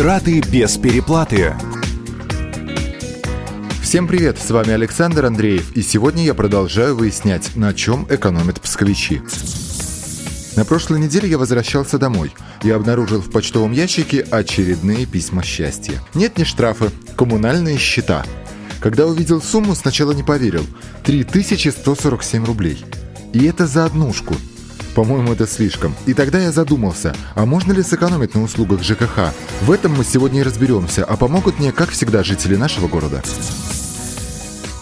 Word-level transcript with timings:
Траты 0.00 0.40
без 0.40 0.78
переплаты. 0.78 1.54
Всем 3.82 4.08
привет, 4.08 4.38
с 4.38 4.50
вами 4.50 4.70
Александр 4.70 5.26
Андреев, 5.26 5.76
и 5.76 5.82
сегодня 5.82 6.24
я 6.24 6.32
продолжаю 6.32 6.96
выяснять, 6.96 7.54
на 7.54 7.74
чем 7.74 8.06
экономят 8.08 8.62
псковичи. 8.62 9.20
На 10.56 10.64
прошлой 10.64 11.00
неделе 11.00 11.28
я 11.28 11.36
возвращался 11.36 11.98
домой 11.98 12.32
и 12.62 12.70
обнаружил 12.70 13.20
в 13.20 13.30
почтовом 13.30 13.72
ящике 13.72 14.20
очередные 14.30 15.04
письма 15.04 15.42
счастья. 15.42 16.00
Нет 16.14 16.38
ни 16.38 16.44
штрафы, 16.44 16.88
коммунальные 17.14 17.76
счета. 17.76 18.24
Когда 18.80 19.04
увидел 19.04 19.42
сумму, 19.42 19.74
сначала 19.74 20.12
не 20.12 20.22
поверил. 20.22 20.64
3147 21.04 22.46
рублей. 22.46 22.82
И 23.34 23.44
это 23.44 23.66
за 23.66 23.84
однушку. 23.84 24.34
По-моему, 25.00 25.32
это 25.32 25.46
слишком. 25.46 25.96
И 26.04 26.12
тогда 26.12 26.38
я 26.40 26.52
задумался, 26.52 27.16
а 27.34 27.46
можно 27.46 27.72
ли 27.72 27.82
сэкономить 27.82 28.34
на 28.34 28.42
услугах 28.42 28.82
ЖКХ? 28.82 29.32
В 29.62 29.70
этом 29.70 29.94
мы 29.96 30.04
сегодня 30.04 30.40
и 30.40 30.42
разберемся, 30.42 31.06
а 31.06 31.16
помогут 31.16 31.58
мне, 31.58 31.72
как 31.72 31.88
всегда, 31.88 32.22
жители 32.22 32.54
нашего 32.54 32.86
города. 32.86 33.22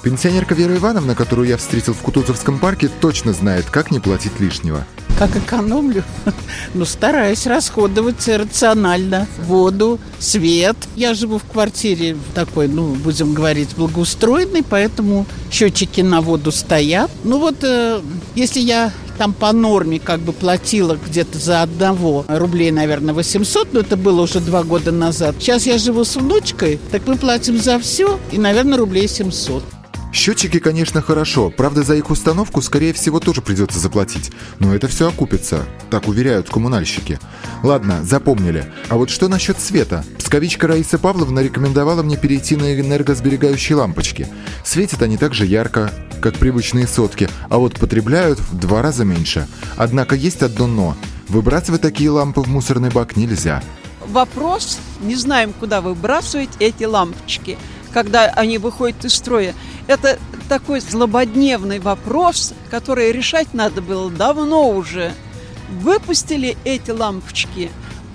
Пенсионерка 0.03 0.57
Вера 0.57 0.75
Ивановна, 0.75 1.15
которую 1.15 1.47
я 1.47 1.57
встретил 1.57 1.95
в 1.95 1.99
Кутузовском 1.99 2.59
парке, 2.59 2.91
точно 3.01 3.33
знает, 3.33 3.67
как 3.67 3.93
не 3.93 4.01
платить 4.01 4.41
лишнего. 4.41 4.85
Как 5.21 5.37
экономлю? 5.37 6.03
Ну, 6.75 6.85
стараюсь 6.85 7.47
расходовать 7.47 8.27
рационально. 8.27 9.29
Воду, 9.47 10.01
свет. 10.19 10.77
Я 10.97 11.15
живу 11.15 11.39
в 11.39 11.45
квартире 11.45 12.17
такой, 12.35 12.67
ну, 12.67 12.95
будем 12.95 13.35
говорить, 13.35 13.69
благоустроенной, 13.77 14.65
поэтому 14.69 15.27
счетчики 15.53 16.01
на 16.01 16.23
воду 16.23 16.51
стоят. 16.51 17.11
Ну 17.23 17.39
вот, 17.39 17.62
э, 17.62 18.01
если 18.35 18.61
я 18.61 18.93
там 19.19 19.35
по 19.35 19.53
норме 19.53 19.99
как 19.99 20.21
бы 20.21 20.33
платила 20.33 20.97
где-то 20.97 21.39
за 21.39 21.63
одного 21.63 22.25
рублей, 22.29 22.71
наверное, 22.71 23.13
800, 23.13 23.73
но 23.73 23.81
это 23.81 23.97
было 23.97 24.23
уже 24.23 24.41
два 24.41 24.63
года 24.63 24.93
назад. 24.93 25.37
Сейчас 25.41 25.67
я 25.67 25.77
живу 25.77 26.05
с 26.05 26.17
внучкой, 26.17 26.79
так 26.91 27.06
мы 27.06 27.17
платим 27.17 27.59
за 27.59 27.79
все 27.79 28.19
и, 28.31 28.39
наверное, 28.39 28.79
рублей 28.79 29.09
700. 29.09 29.65
Счетчики, 30.11 30.59
конечно, 30.59 31.03
хорошо, 31.03 31.51
правда, 31.51 31.83
за 31.83 31.95
их 31.95 32.11
установку, 32.11 32.62
скорее 32.62 32.95
всего, 32.95 33.20
тоже 33.20 33.42
придется 33.42 33.79
заплатить. 33.79 34.33
Но 34.59 34.75
это 34.75 34.89
все 34.89 35.09
окупится, 35.09 35.67
так 35.91 36.09
уверяют 36.09 36.48
коммунальщики. 36.48 37.19
Ладно, 37.62 38.03
запомнили. 38.03 38.73
А 38.89 38.97
вот 38.97 39.11
что 39.11 39.29
насчет 39.29 39.61
света? 39.61 40.05
Псковичка 40.19 40.67
Раиса 40.67 40.98
Павловна 40.98 41.41
рекомендовала 41.41 42.03
мне 42.03 42.17
перейти 42.17 42.57
на 42.57 42.81
энергосберегающие 42.81 43.77
лампочки. 43.77 44.29
Светят 44.64 45.03
они 45.03 45.19
так 45.19 45.35
же 45.35 45.45
ярко, 45.45 45.92
как 46.20 46.34
привычные 46.34 46.86
сотки, 46.86 47.28
а 47.48 47.58
вот 47.58 47.74
потребляют 47.78 48.38
в 48.38 48.58
два 48.58 48.83
раза 48.83 49.05
меньше. 49.05 49.47
Однако 49.77 50.14
есть 50.14 50.42
одно 50.42 50.66
«но». 50.66 50.97
Выбрасывать 51.28 51.83
такие 51.83 52.11
лампы 52.11 52.41
в 52.41 52.48
мусорный 52.48 52.91
бак 52.91 53.16
нельзя. 53.16 53.62
Вопрос, 54.06 54.78
не 55.02 55.14
знаем, 55.14 55.52
куда 55.52 55.83
выбрасывать 55.83 56.48
эти 56.58 56.84
лампочки, 56.84 57.58
когда 57.92 58.27
они 58.27 58.56
выходят 58.56 59.05
из 59.05 59.14
строя. 59.14 59.55
Это 59.86 60.19
такой 60.48 60.80
злободневный 60.80 61.78
вопрос, 61.80 62.55
который 62.70 63.12
решать 63.12 63.52
надо 63.52 63.83
было 63.83 64.11
давно 64.11 64.70
уже. 64.70 65.12
Выпустили 65.83 66.56
эти 66.64 66.91
лампочки, 66.91 67.70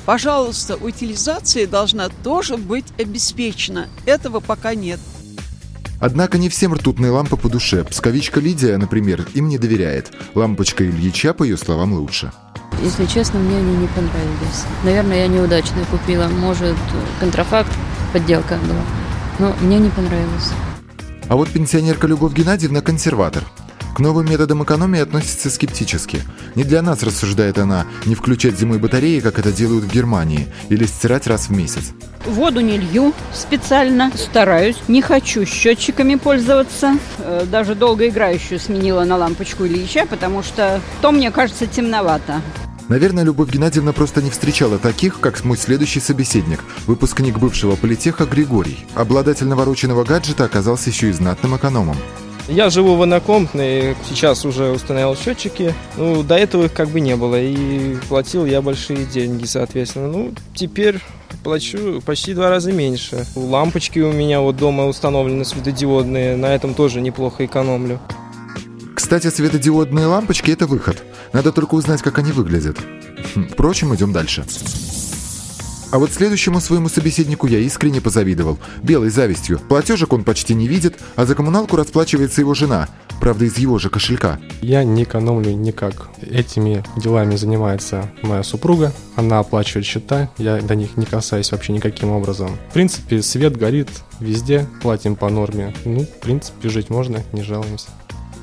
пожалуйста, 0.08 0.76
утилизация 0.76 1.68
должна 1.68 2.10
тоже 2.24 2.58
быть 2.58 2.86
обеспечена. 2.98 3.88
Этого 4.08 4.40
пока 4.40 4.74
нет. 4.74 5.00
Однако 6.04 6.38
не 6.38 6.50
всем 6.50 6.74
ртутные 6.74 7.12
лампы 7.12 7.38
по 7.38 7.48
душе. 7.48 7.86
Псковичка 7.86 8.42
Лидия, 8.42 8.76
например, 8.76 9.26
им 9.36 9.48
не 9.48 9.58
доверяет. 9.58 10.12
Лампочка 10.36 10.84
Ильича, 10.84 11.34
по 11.34 11.44
ее 11.44 11.56
словам, 11.56 11.94
лучше. 11.94 12.30
Если 12.84 13.06
честно, 13.06 13.40
мне 13.40 13.58
они 13.58 13.78
не 13.78 13.88
понравились. 13.88 14.66
Наверное, 14.84 15.20
я 15.20 15.28
неудачно 15.28 15.86
купила. 15.90 16.28
Может, 16.28 16.76
контрафакт, 17.22 17.72
подделка 18.12 18.58
была. 18.68 18.82
Но 19.40 19.56
мне 19.62 19.80
не 19.80 19.90
понравилось. 19.92 20.52
А 21.30 21.38
вот 21.38 21.48
пенсионерка 21.50 22.06
Любовь 22.06 22.34
Геннадьевна– 22.34 22.82
консерватор. 22.82 23.46
К 23.96 24.00
новым 24.00 24.30
методам 24.30 24.62
экономии 24.62 25.00
относится 25.00 25.50
скептически. 25.50 26.22
Не 26.56 26.66
для 26.66 26.82
нас, 26.82 27.02
рассуждает 27.02 27.58
она, 27.60 27.86
не 28.06 28.16
включать 28.16 28.60
зимой 28.60 28.78
батареи, 28.78 29.22
как 29.22 29.40
это 29.40 29.54
делают 29.54 29.86
в 29.86 29.94
Германии, 29.94 30.48
или 30.68 30.86
стирать 30.86 31.28
раз 31.28 31.48
в 31.48 31.52
месяц. 31.52 31.94
Воду 32.26 32.62
не 32.62 32.78
лью 32.78 33.14
специально, 33.34 34.12
стараюсь, 34.16 34.78
не 34.88 35.02
хочу 35.02 35.46
счетчиками 35.46 36.16
пользоваться. 36.16 36.98
Э, 37.20 37.46
даже 37.50 37.76
долгоиграющую 37.76 38.60
сменила 38.60 39.04
на 39.04 39.18
лампочку 39.18 39.66
Ильича, 39.66 40.06
потому 40.06 40.42
что 40.42 40.80
то 41.02 41.12
мне 41.12 41.32
кажется 41.32 41.68
темновато. 41.68 42.42
Наверное, 42.90 43.24
Любовь 43.24 43.50
Геннадьевна 43.50 43.94
просто 43.94 44.22
не 44.22 44.30
встречала 44.30 44.78
таких, 44.78 45.20
как 45.20 45.44
мой 45.44 45.58
следующий 45.58 46.00
собеседник, 46.00 46.64
выпускник 46.86 47.40
бывшего 47.40 47.76
политеха 47.76 48.26
Григорий. 48.26 48.86
Обладатель 48.94 49.48
навороченного 49.48 50.04
гаджета 50.04 50.46
оказался 50.46 50.90
еще 50.90 51.10
и 51.10 51.14
знатным 51.14 51.56
экономом. 51.56 51.98
Я 52.50 52.70
живу 52.70 52.96
в 52.96 53.02
однокомнатной, 53.02 53.96
сейчас 54.10 54.44
уже 54.44 54.72
установил 54.72 55.16
счетчики. 55.16 55.74
Ну, 55.96 56.24
до 56.24 56.36
этого 56.36 56.66
их 56.66 56.74
как 56.74 56.90
бы 56.90 57.00
не 57.00 57.16
было, 57.16 57.42
и 57.42 57.96
платил 58.10 58.46
я 58.46 58.62
большие 58.62 59.06
деньги, 59.06 59.46
соответственно. 59.46 60.10
Ну, 60.10 60.34
теперь 60.54 61.00
плачу 61.44 62.02
почти 62.06 62.34
два 62.34 62.50
раза 62.50 62.72
меньше. 62.72 63.26
Лампочки 63.36 64.00
у 64.00 64.12
меня 64.12 64.40
вот 64.40 64.58
дома 64.58 64.86
установлены 64.86 65.46
светодиодные, 65.46 66.36
на 66.38 66.56
этом 66.56 66.74
тоже 66.74 67.02
неплохо 67.02 67.46
экономлю. 67.46 68.00
Кстати, 68.96 69.28
светодиодные 69.28 70.08
лампочки– 70.08 70.52
это 70.52 70.66
выход. 70.66 71.04
Надо 71.34 71.52
только 71.52 71.76
узнать, 71.76 72.02
как 72.02 72.18
они 72.18 72.32
выглядят. 72.32 72.78
Хм, 73.36 73.48
впрочем, 73.52 73.94
идем 73.94 74.14
дальше. 74.14 74.44
А 75.94 76.00
вот 76.00 76.12
следующему 76.12 76.60
своему 76.60 76.90
собеседнику 76.90 77.46
я 77.46 77.60
искренне 77.60 78.02
позавидовал. 78.02 78.58
Белой 78.82 79.12
завистью. 79.12 79.60
Платежек 79.60 80.12
он 80.12 80.24
почти 80.24 80.56
не 80.56 80.68
видит, 80.68 80.98
а 81.16 81.28
за 81.28 81.36
коммуналку 81.36 81.76
расплачивается 81.76 82.42
его 82.42 82.56
жена. 82.56 82.90
Правда, 83.22 83.46
из 83.46 83.60
его 83.60 83.78
же 83.78 83.92
кошелька. 83.92 84.40
Я 84.64 84.84
не 84.84 85.04
экономлю 85.04 85.52
никак. 85.52 86.10
Этими 86.20 86.84
делами 86.98 87.36
занимается 87.36 88.10
моя 88.24 88.42
супруга. 88.42 88.92
Она 89.16 89.38
оплачивает 89.38 89.86
счета. 89.86 90.32
Я 90.40 90.60
до 90.64 90.74
них 90.74 90.98
не 90.98 91.06
касаюсь 91.06 91.52
вообще 91.52 91.74
никаким 91.74 92.10
образом. 92.10 92.58
В 92.72 92.74
принципе, 92.74 93.22
свет 93.22 93.56
горит 93.56 93.90
везде. 94.20 94.68
Платим 94.82 95.16
по 95.16 95.30
норме. 95.30 95.76
Ну, 95.86 96.06
в 96.06 96.20
принципе, 96.22 96.70
жить 96.70 96.90
можно, 96.90 97.22
не 97.34 97.44
жалуемся. 97.44 97.90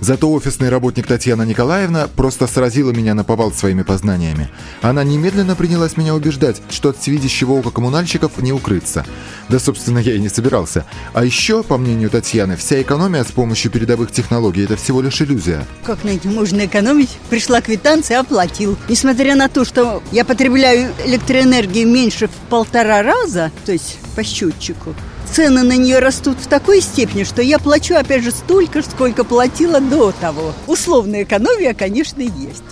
Зато 0.00 0.30
офисный 0.32 0.70
работник 0.70 1.06
Татьяна 1.06 1.42
Николаевна 1.42 2.08
просто 2.08 2.46
сразила 2.46 2.90
меня 2.90 3.14
на 3.14 3.22
повал 3.22 3.52
своими 3.52 3.82
познаниями. 3.82 4.48
Она 4.80 5.04
немедленно 5.04 5.54
принялась 5.54 5.98
меня 5.98 6.14
убеждать, 6.14 6.62
что 6.70 6.88
от 6.88 6.96
всевидящего 6.96 7.52
ока 7.52 7.70
коммунальщиков 7.70 8.38
не 8.38 8.52
укрыться. 8.52 9.04
Да, 9.50 9.58
собственно, 9.58 9.98
я 9.98 10.14
и 10.14 10.18
не 10.18 10.30
собирался. 10.30 10.86
А 11.12 11.24
еще, 11.24 11.62
по 11.62 11.76
мнению 11.76 12.08
Татьяны, 12.08 12.56
вся 12.56 12.80
экономия 12.80 13.24
с 13.24 13.30
помощью 13.30 13.70
передовых 13.70 14.10
технологий– 14.10 14.64
это 14.64 14.76
всего 14.76 15.02
лишь 15.02 15.20
иллюзия. 15.20 15.66
Как 15.84 16.02
на 16.02 16.10
этом 16.10 16.34
можно 16.34 16.64
экономить? 16.64 17.18
Пришла 17.28 17.60
квитанция, 17.60 18.20
оплатил. 18.20 18.78
Несмотря 18.88 19.36
на 19.36 19.48
то, 19.48 19.66
что 19.66 20.02
я 20.12 20.24
потребляю 20.24 20.92
электроэнергии 21.04 21.84
меньше 21.84 22.28
в 22.28 22.48
полтора 22.48 23.02
раза, 23.02 23.52
то 23.66 23.72
есть 23.72 23.98
по 24.16 24.24
счетчику, 24.24 24.94
цены 25.32 25.62
на 25.62 25.76
нее 25.76 25.98
растут 25.98 26.38
в 26.38 26.46
такой 26.46 26.80
степени, 26.80 27.24
что 27.24 27.42
я 27.42 27.58
плачу, 27.58 27.94
опять 27.94 28.24
же, 28.24 28.30
столько, 28.30 28.82
сколько 28.82 29.24
платила 29.24 29.80
до 29.80 30.12
того. 30.12 30.54
Условная 30.66 31.24
экономия, 31.24 31.74
конечно, 31.74 32.20
есть. 32.20 32.62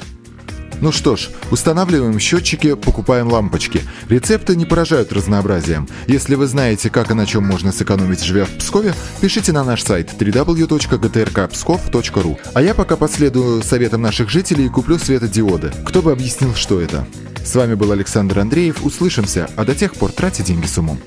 Ну 0.81 0.93
что 0.93 1.17
ж, 1.17 1.31
устанавливаем 1.51 2.21
счетчики, 2.21 2.75
покупаем 2.75 3.33
лампочки. 3.33 3.83
Рецепты 4.09 4.55
не 4.55 4.65
поражают 4.65 5.13
разнообразием. 5.13 5.89
Если 6.07 6.37
вы 6.37 6.47
знаете, 6.47 6.89
как 6.89 7.11
и 7.11 7.15
на 7.15 7.27
чем 7.27 7.45
можно 7.45 7.73
сэкономить, 7.73 8.23
живя 8.23 8.45
в 8.45 8.51
Пскове, 8.51 8.95
пишите 9.21 9.51
на 9.51 9.65
наш 9.65 9.83
сайт 9.83 10.13
www.gtrkpskov.ru. 10.17 12.39
А 12.55 12.63
я 12.63 12.75
пока 12.75 12.95
последую 12.97 13.65
советам 13.65 14.03
наших 14.03 14.31
жителей 14.31 14.67
и 14.67 14.69
куплю 14.69 14.99
светодиоды. 14.99 15.73
Кто 15.85 16.01
бы 16.01 16.13
объяснил, 16.13 16.55
что 16.55 16.81
это? 16.81 17.05
С 17.45 17.57
вами 17.57 17.75
был 17.75 17.91
Александр 17.91 18.39
Андреев. 18.39 18.85
Услышимся, 18.85 19.51
а 19.57 19.65
до 19.65 19.75
тех 19.75 19.95
пор 19.95 20.13
тратьте 20.13 20.45
деньги 20.45 20.67
с 20.67 20.79
умом. 20.79 21.01